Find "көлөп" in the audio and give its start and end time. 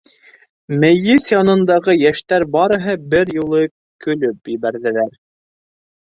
4.05-4.51